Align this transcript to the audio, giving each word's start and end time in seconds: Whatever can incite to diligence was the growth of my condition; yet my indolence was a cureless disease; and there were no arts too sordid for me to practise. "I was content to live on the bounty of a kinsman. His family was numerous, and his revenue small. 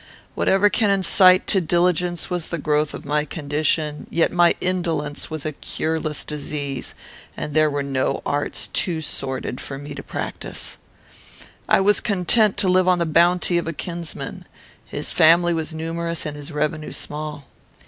Whatever 0.33 0.67
can 0.67 0.89
incite 0.89 1.45
to 1.45 1.61
diligence 1.61 2.27
was 2.27 2.49
the 2.49 2.57
growth 2.57 2.95
of 2.95 3.05
my 3.05 3.23
condition; 3.23 4.07
yet 4.09 4.31
my 4.31 4.55
indolence 4.59 5.29
was 5.29 5.45
a 5.45 5.51
cureless 5.51 6.23
disease; 6.23 6.95
and 7.37 7.53
there 7.53 7.69
were 7.69 7.83
no 7.83 8.23
arts 8.25 8.65
too 8.65 8.99
sordid 8.99 9.61
for 9.61 9.77
me 9.77 9.93
to 9.93 10.01
practise. 10.01 10.79
"I 11.69 11.81
was 11.81 11.99
content 11.99 12.57
to 12.57 12.67
live 12.67 12.87
on 12.87 12.97
the 12.97 13.05
bounty 13.05 13.59
of 13.59 13.67
a 13.67 13.73
kinsman. 13.73 14.45
His 14.87 15.11
family 15.11 15.53
was 15.53 15.71
numerous, 15.71 16.25
and 16.25 16.35
his 16.35 16.51
revenue 16.51 16.93
small. 16.93 17.45